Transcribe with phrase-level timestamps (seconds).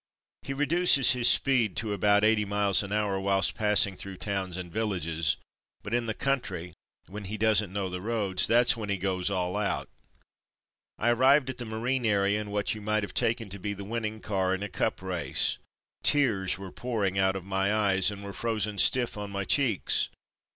[0.41, 4.57] He reduces his speed to about eighty miles an hour whilst pass ing through towns
[4.57, 5.37] and villages,
[5.83, 6.73] but in the country,
[7.07, 9.89] when he doesn't know the roads, that's when he goes'' all out."
[10.97, 13.83] I arrived at the Marine area in what you might have taken to be the
[13.85, 15.59] winning car in a Cup Race;
[16.01, 16.81] 268 From Mud to Mufti tears were
[17.11, 20.09] pouring out of my eyes, and were frozen stiff on my cheeks.